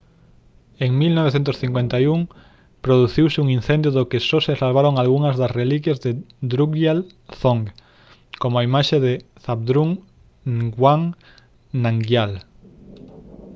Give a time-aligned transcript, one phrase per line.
[0.85, 2.27] en 1951
[2.85, 6.11] produciuse un incendio do que só se salvaron algunhas das reliquias de
[6.51, 6.99] drukgyal
[7.33, 7.63] dzong
[8.41, 9.91] como a imaxe de zhabdrung
[10.57, 11.03] ngawang
[11.83, 12.31] namgyal